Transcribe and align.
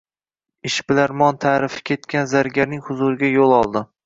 Ishbilarmon 0.69 1.37
taʼrifi 1.45 1.85
ketgan 1.91 2.33
zargarning 2.33 2.83
huzuriga 2.89 3.31
yoʻl 3.39 3.57
oldi 3.63 3.87